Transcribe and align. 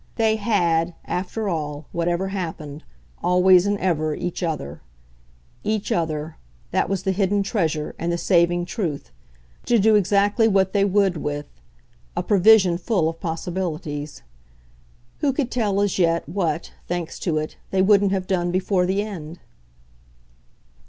They 0.15 0.37
HAD, 0.37 0.95
after 1.05 1.47
all, 1.47 1.85
whatever 1.91 2.29
happened, 2.29 2.83
always 3.21 3.67
and 3.67 3.77
ever 3.77 4.15
each 4.15 4.41
other; 4.41 4.81
each 5.63 5.91
other 5.91 6.37
that 6.71 6.89
was 6.89 7.03
the 7.03 7.11
hidden 7.11 7.43
treasure 7.43 7.93
and 7.99 8.11
the 8.11 8.17
saving 8.17 8.65
truth 8.65 9.11
to 9.67 9.77
do 9.77 9.93
exactly 9.93 10.47
what 10.47 10.73
they 10.73 10.83
would 10.83 11.17
with: 11.17 11.45
a 12.17 12.23
provision 12.23 12.79
full 12.79 13.09
of 13.09 13.19
possibilities. 13.19 14.23
Who 15.19 15.31
could 15.31 15.51
tell, 15.51 15.79
as 15.81 15.99
yet, 15.99 16.27
what, 16.27 16.73
thanks 16.87 17.19
to 17.19 17.37
it, 17.37 17.57
they 17.69 17.83
wouldn't 17.83 18.11
have 18.11 18.25
done 18.25 18.49
before 18.51 18.87
the 18.87 19.03
end? 19.03 19.37